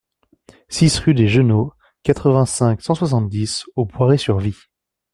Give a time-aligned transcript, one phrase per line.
[0.67, 4.57] six rue des Genôts, quatre-vingt-cinq, cent soixante-dix au Poiré-sur-Vie